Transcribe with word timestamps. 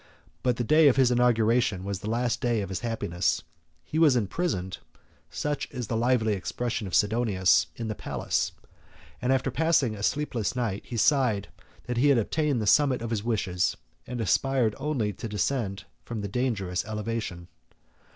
But 0.41 0.55
the 0.55 0.63
day 0.63 0.87
of 0.87 0.95
his 0.95 1.11
inauguration 1.11 1.83
was 1.83 1.99
the 1.99 2.09
last 2.09 2.41
day 2.41 2.61
of 2.61 2.69
his 2.69 2.79
happiness. 2.79 3.43
He 3.83 3.99
was 3.99 4.15
imprisoned 4.15 4.79
(such 5.29 5.69
is 5.69 5.85
the 5.85 5.95
lively 5.95 6.33
expression 6.33 6.87
of 6.87 6.95
Sidonius) 6.95 7.67
in 7.75 7.87
the 7.87 7.93
palace; 7.93 8.51
and 9.21 9.31
after 9.31 9.51
passing 9.51 9.93
a 9.95 10.01
sleepless 10.01 10.55
night, 10.55 10.83
he 10.87 10.97
sighed 10.97 11.49
that 11.83 11.97
he 11.97 12.09
had 12.09 12.17
attained 12.17 12.59
the 12.59 12.65
summit 12.65 13.03
of 13.03 13.11
his 13.11 13.23
wishes, 13.23 13.77
and 14.07 14.19
aspired 14.19 14.73
only 14.79 15.13
to 15.13 15.29
descend 15.29 15.83
from 16.03 16.21
the 16.21 16.27
dangerous 16.27 16.83
elevation. 16.83 17.47